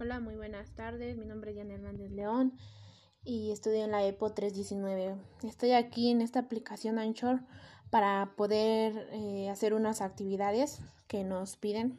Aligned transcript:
Hola, 0.00 0.20
muy 0.20 0.36
buenas 0.36 0.70
tardes. 0.76 1.16
Mi 1.16 1.24
nombre 1.24 1.50
es 1.50 1.56
Jan 1.56 1.72
Hernández 1.72 2.12
León 2.12 2.56
y 3.24 3.50
estudio 3.50 3.82
en 3.82 3.90
la 3.90 4.06
EPO 4.06 4.32
319. 4.32 5.16
Estoy 5.42 5.72
aquí 5.72 6.12
en 6.12 6.20
esta 6.20 6.38
aplicación 6.38 7.00
Anchor 7.00 7.40
para 7.90 8.36
poder 8.36 9.08
eh, 9.10 9.48
hacer 9.50 9.74
unas 9.74 10.00
actividades 10.00 10.80
que 11.08 11.24
nos 11.24 11.56
piden 11.56 11.98